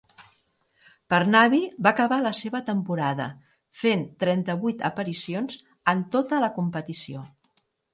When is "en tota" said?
5.95-6.47